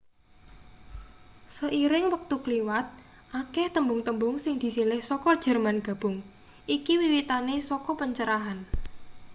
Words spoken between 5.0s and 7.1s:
saka jerman gabung iki